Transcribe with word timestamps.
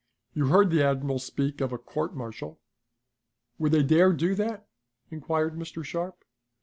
You 0.33 0.47
heard 0.47 0.71
the 0.71 0.81
admiral 0.83 1.19
speak 1.19 1.61
of 1.61 1.71
a 1.71 1.77
court 1.77 2.15
martial." 2.15 2.59
"Would 3.59 3.71
they 3.73 3.83
dare 3.83 4.13
do 4.13 4.33
that?" 4.33 4.67
inquired 5.11 5.53
Mr. 5.55 5.85
Sharp. 5.85 6.25